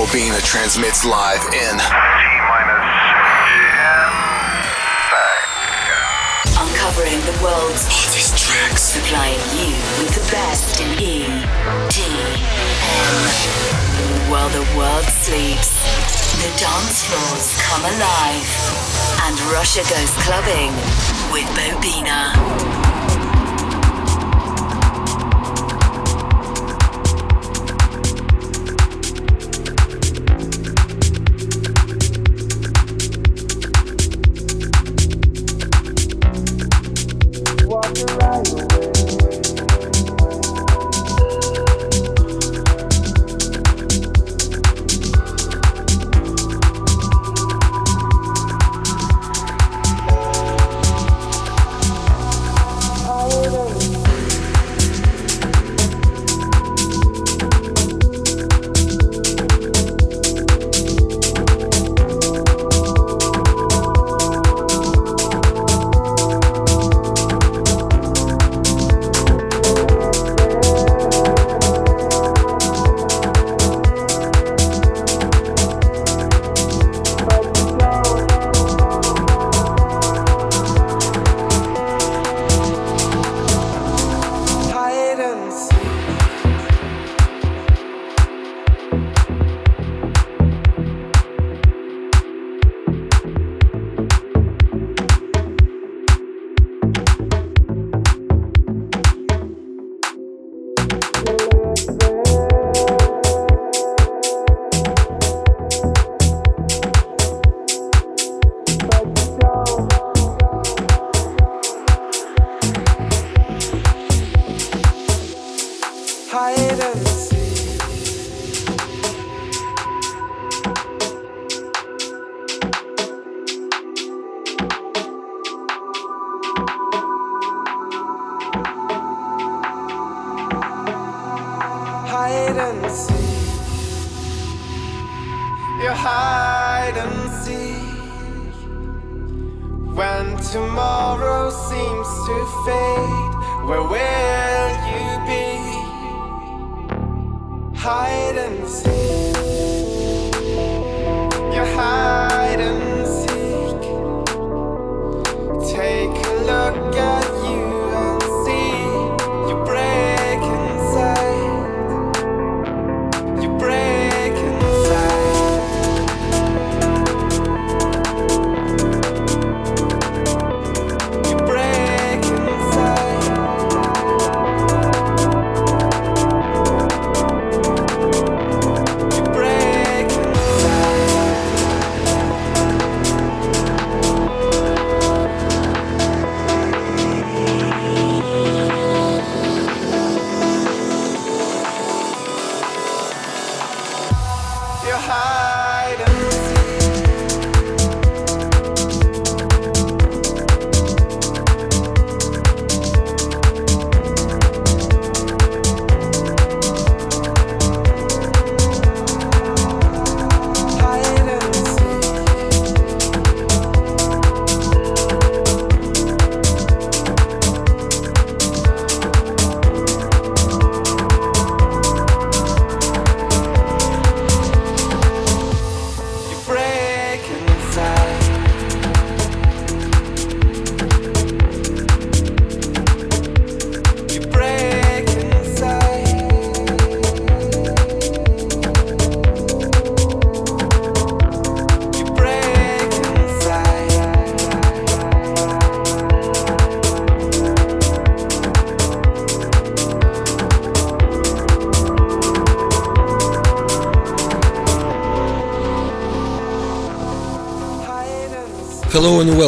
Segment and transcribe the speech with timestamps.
[0.00, 1.76] Bobina transmits live in
[6.56, 8.96] Uncovering the world's hottest tracks.
[8.96, 11.28] Supplying you with the best in E,
[11.92, 13.20] D, M.
[14.32, 15.76] While the world sleeps,
[16.40, 18.48] the dance floors come alive.
[19.28, 20.72] And Russia goes clubbing
[21.28, 22.32] with Bobina.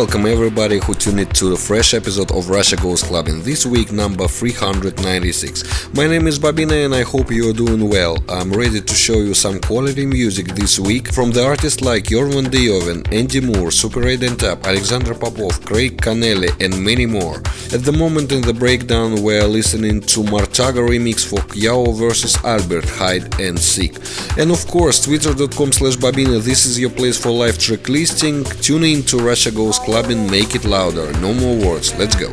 [0.02, 3.92] Welcome everybody who tuned in to the fresh episode of Russia Goes Clubbing, this week
[3.92, 5.94] number 396.
[5.94, 8.18] My name is Bobina and I hope you are doing well.
[8.28, 12.32] I'm ready to show you some quality music this week from the artists like Jorn
[12.32, 17.36] van Deynhoven, Andy Moore, Super 8 and Tab, Alexander Popov, Craig Connelly and many more.
[17.72, 22.88] At the moment in the breakdown we're listening to Martaga remix for Yao vs Albert,
[22.88, 23.94] Hide and Seek.
[24.38, 28.44] And of course twitter.com slash Bobina, this is your place for live track listing.
[28.62, 31.12] Tune in to Russia Goes Clubbing, make it louder.
[31.20, 32.32] No more words, let's go.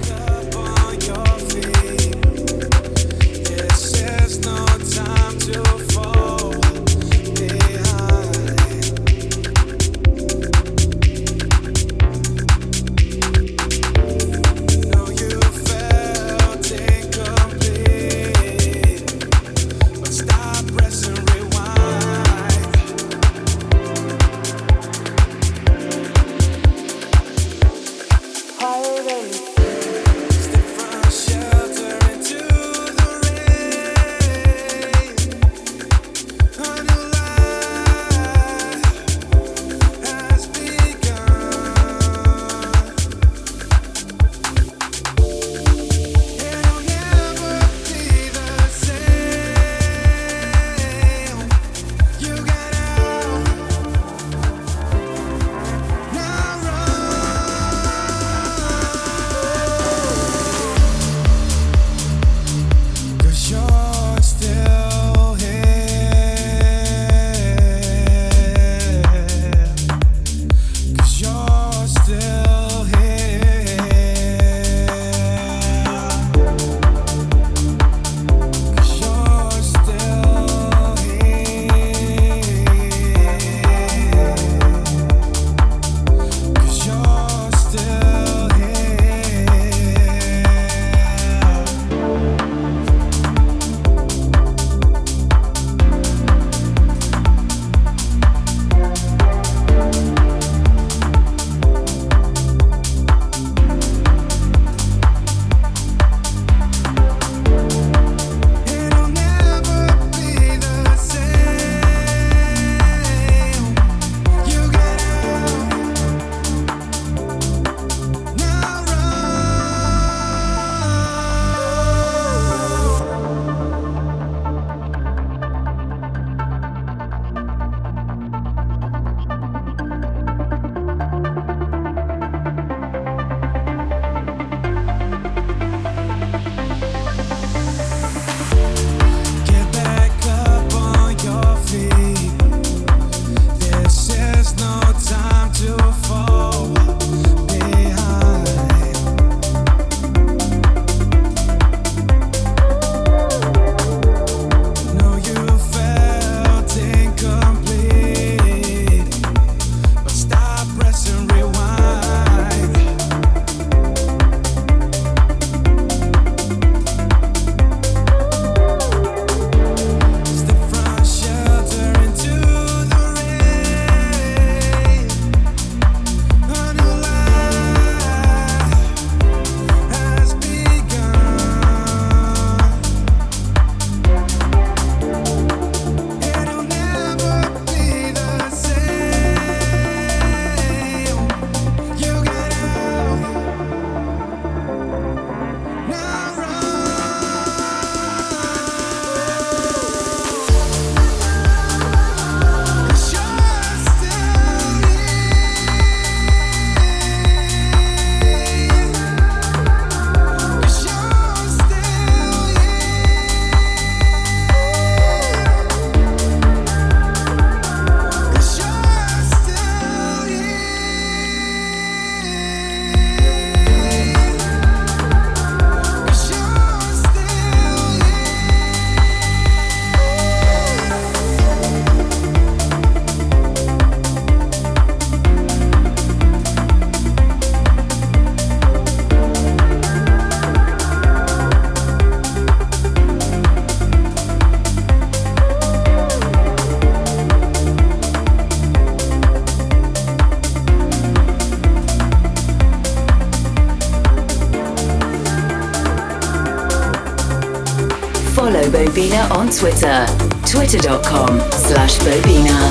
[259.60, 260.06] Twitter,
[260.46, 262.69] twitter.com slash Bobina.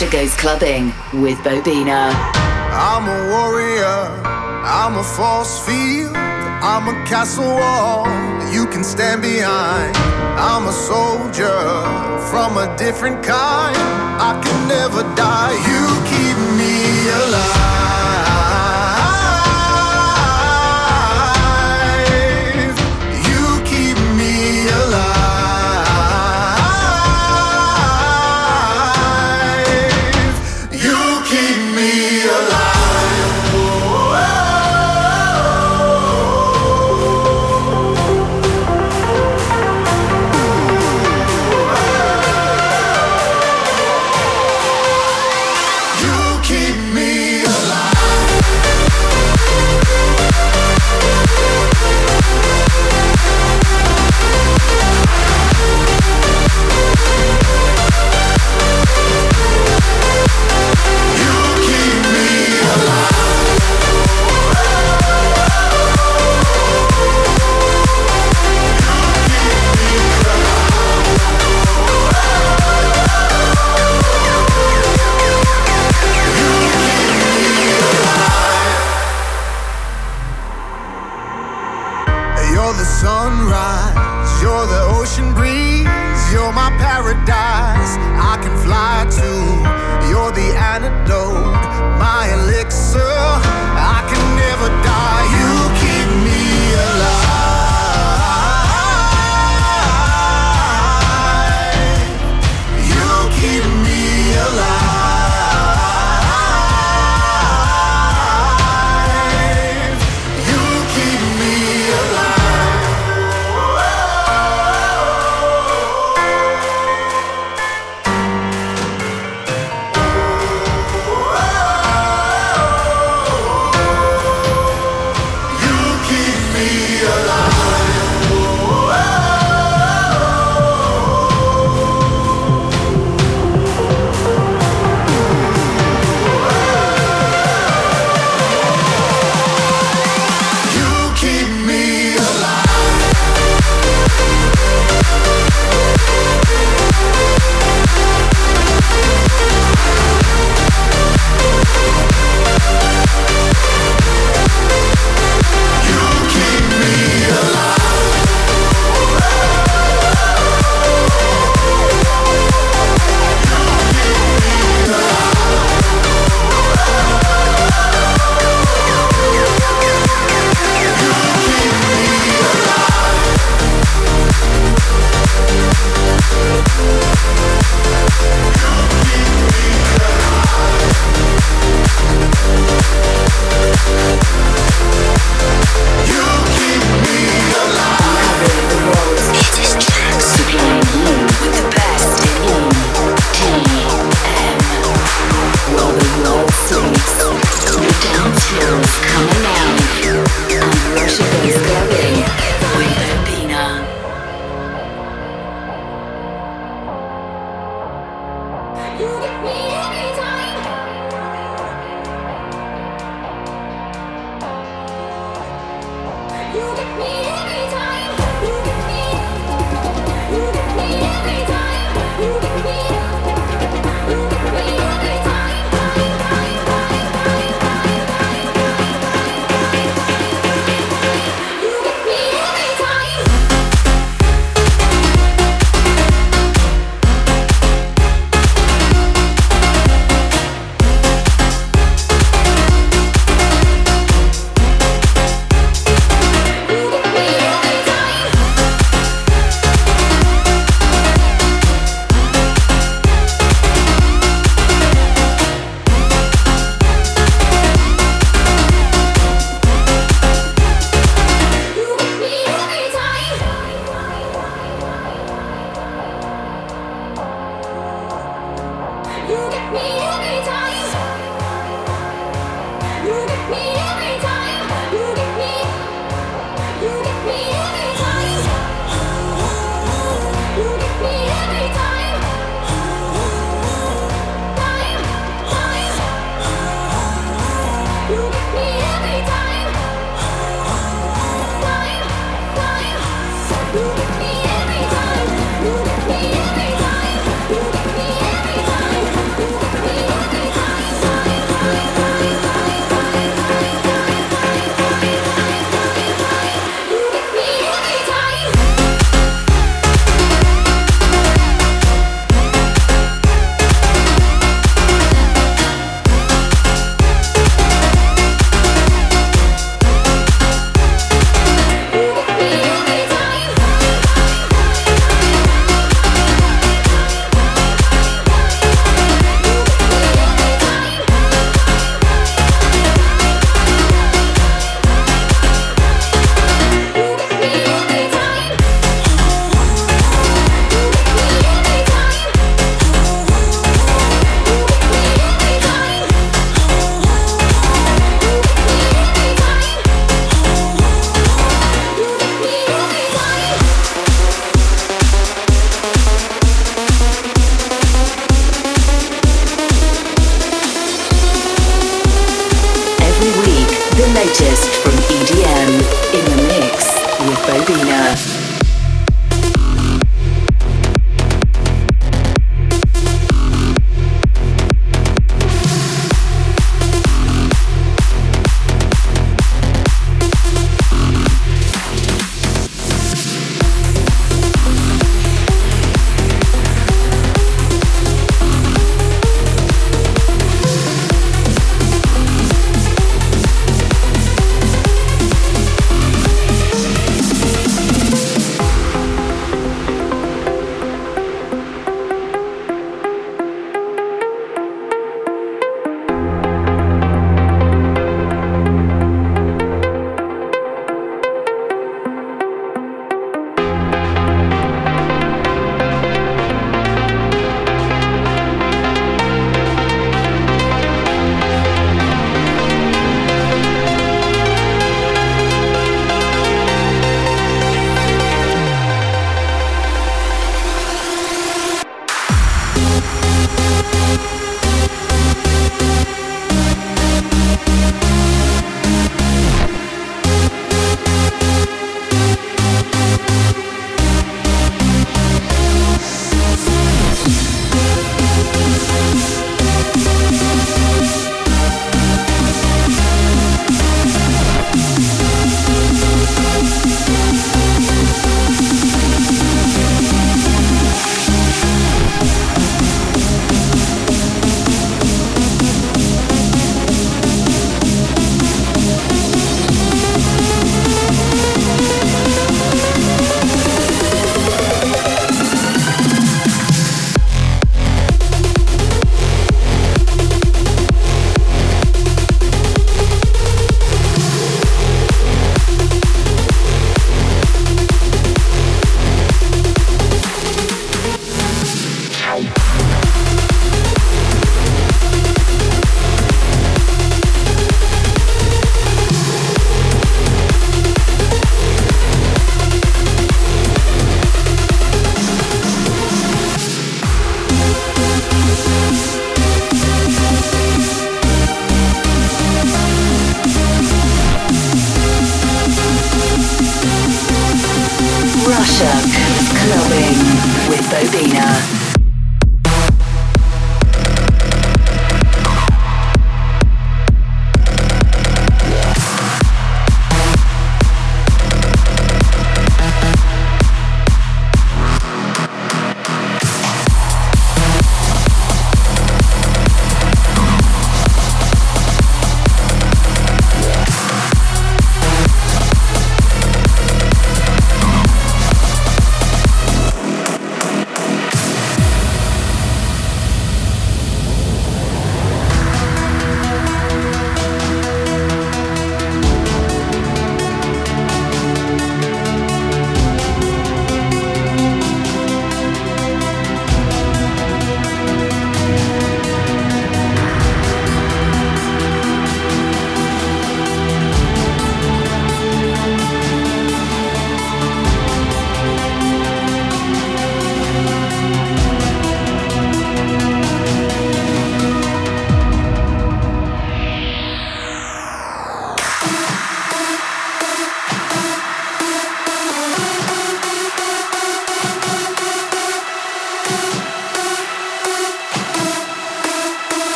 [0.00, 2.12] Russia Goes Clubbing with Bobina.
[2.70, 4.22] I'm a warrior,
[4.62, 8.06] I'm a force field, I'm a castle wall
[8.52, 9.96] you can stand behind.
[10.38, 11.58] I'm a soldier
[12.30, 13.76] from a different kind.
[14.22, 17.67] I can never die, you keep me alive.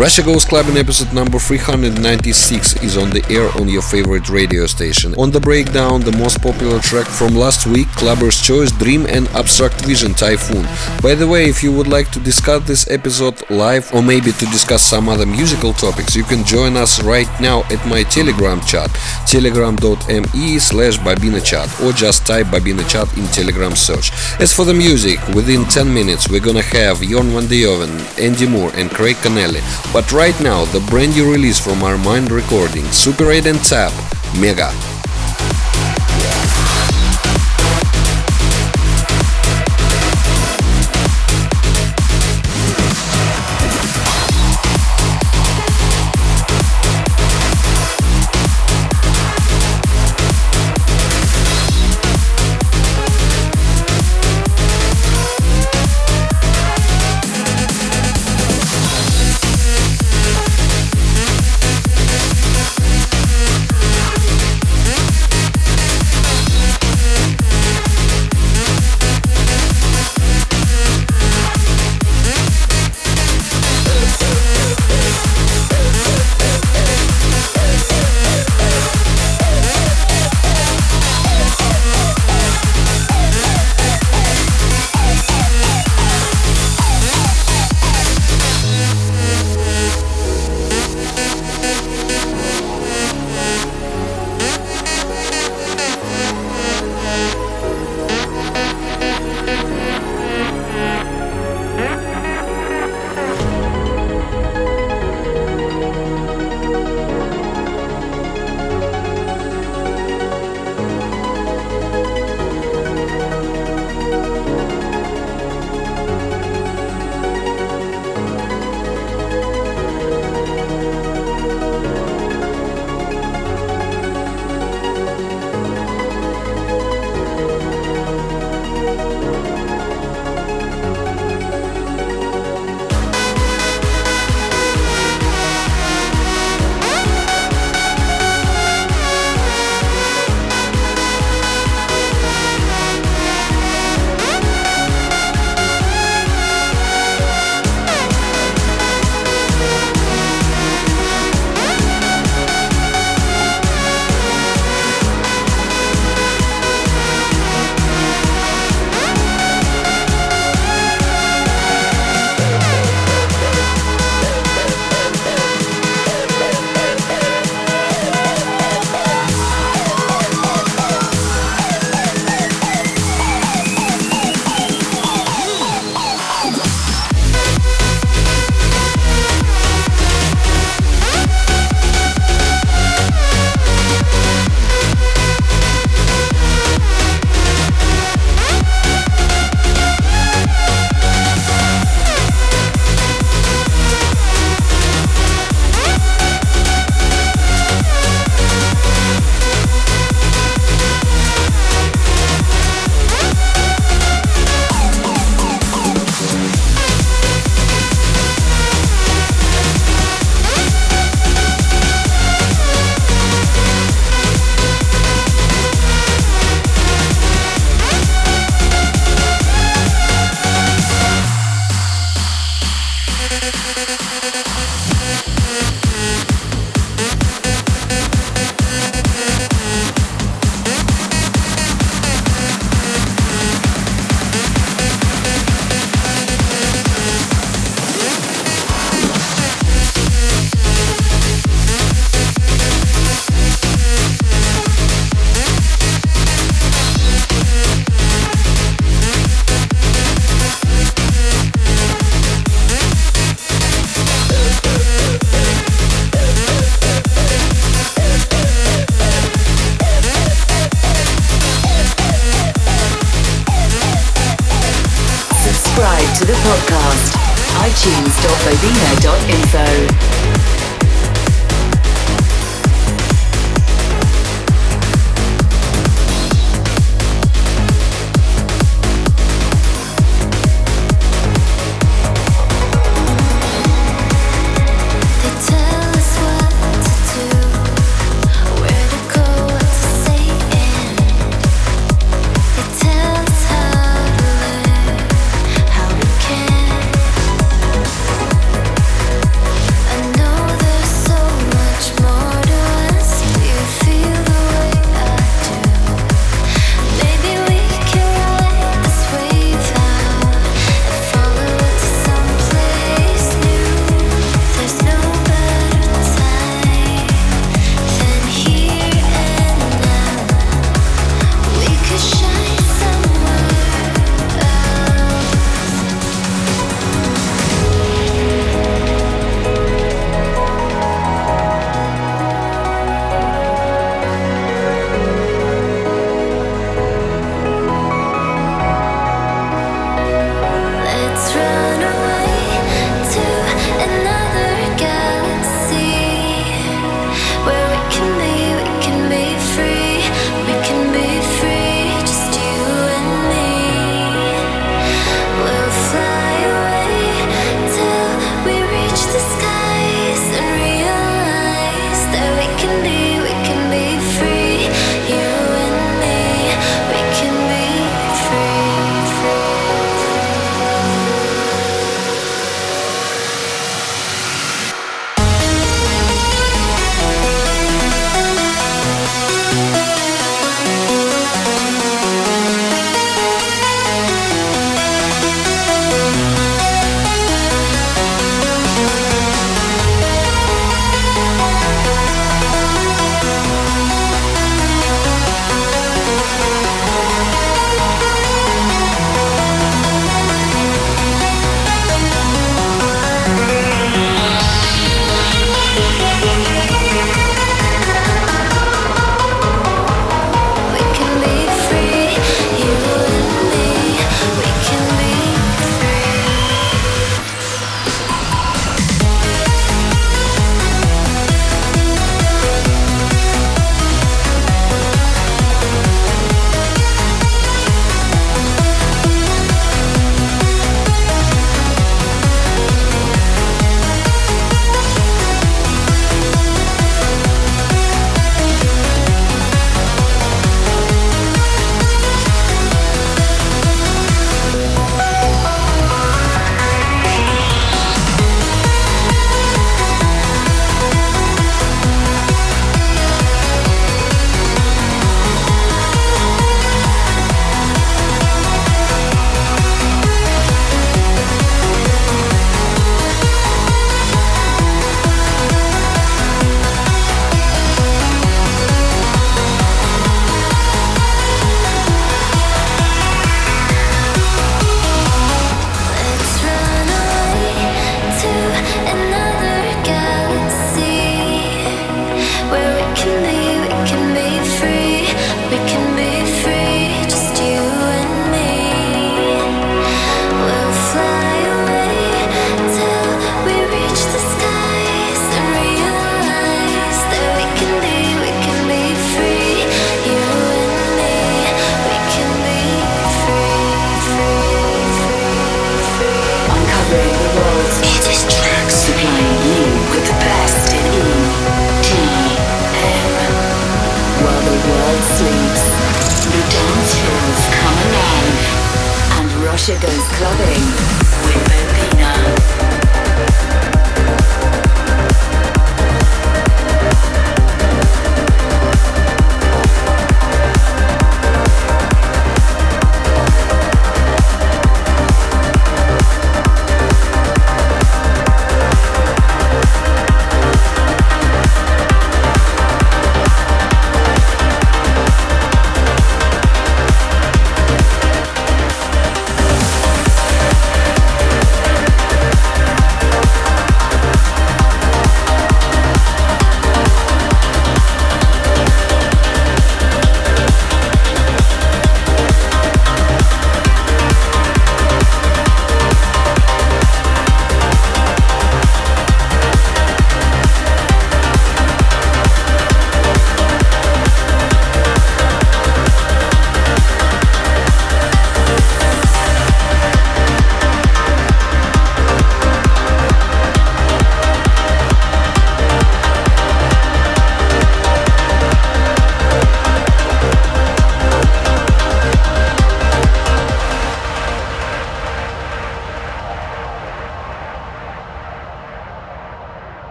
[0.00, 5.14] Russia Goes Clubbing episode number 396 is on the air on your favorite radio station.
[5.18, 9.84] On the breakdown, the most popular track from last week, Clubber's Choice, Dream and Abstract
[9.84, 10.64] Vision Typhoon.
[11.02, 14.46] By the way, if you would like to discuss this episode live or maybe to
[14.46, 18.88] discuss some other musical topics, you can join us right now at my Telegram chat,
[19.26, 24.12] telegram.me slash Bobina chat or just type Bobina chat in Telegram search.
[24.40, 28.72] As for the music, within 10 minutes we're gonna have Jorn van Deynhoven, Andy Moore
[28.76, 29.60] and Craig Connelly.
[29.92, 33.92] But right now, the brand new release from Armind recording, Super 8 and Tab,
[34.38, 34.99] Mega.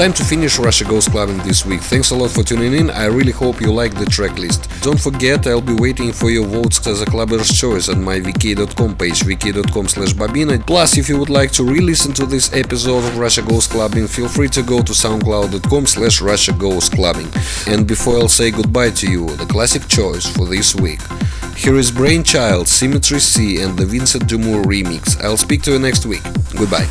[0.00, 1.82] Time to finish Russia Goes Clubbing this week.
[1.82, 2.88] Thanks a lot for tuning in.
[2.88, 4.66] I really hope you like the track list.
[4.80, 8.96] Don't forget, I'll be waiting for your votes as a clubber's choice on my vk.com
[8.96, 10.66] page, vk.com slash bobina.
[10.66, 14.26] Plus, if you would like to re-listen to this episode of Russia Goes Clubbing, feel
[14.26, 17.28] free to go to soundcloud.com slash Russia Goes Clubbing.
[17.66, 21.02] And before I'll say goodbye to you, the classic choice for this week.
[21.58, 25.22] Here is Brainchild, Symmetry C, and the Vincent de Moor remix.
[25.22, 26.22] I'll speak to you next week.
[26.56, 26.88] Goodbye.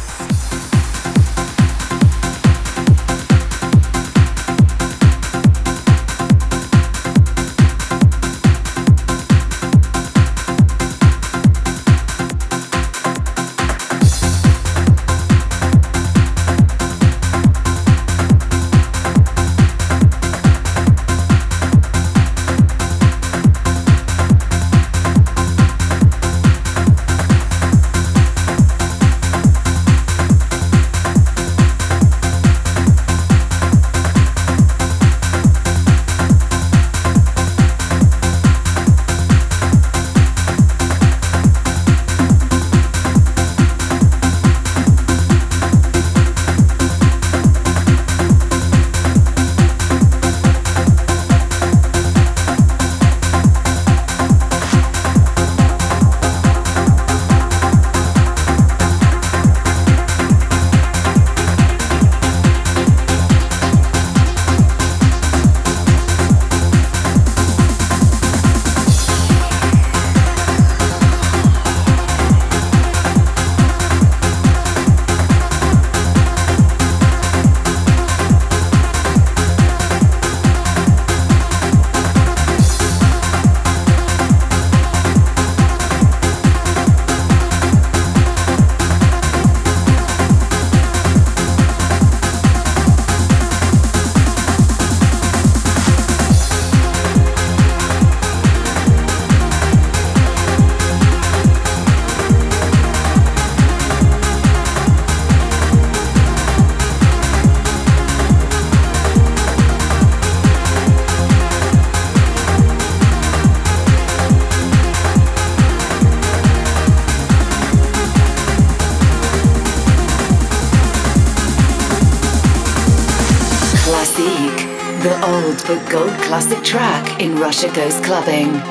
[126.49, 128.68] Classic track in Russia Goes Clubbing.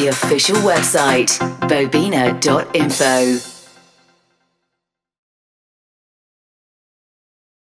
[0.00, 1.28] The official website
[1.68, 3.49] bobina.info.